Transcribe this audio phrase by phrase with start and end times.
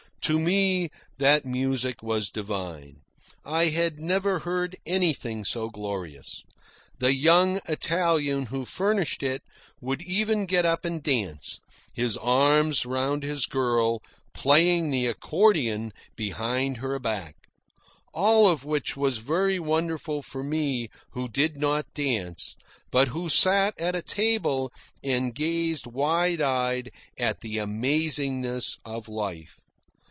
[0.25, 3.01] To me that music was divine.
[3.43, 6.43] I had never heard anything so glorious.
[6.99, 9.41] The young Italian who furnished it
[9.81, 11.59] would even get up and dance,
[11.95, 17.35] his arms around his girl, playing the accordion behind her back.
[18.13, 22.55] All of which was very wonderful for me, who did not dance,
[22.91, 24.71] but who sat at a table
[25.03, 29.57] and gazed wide eyed at the amazingness of life.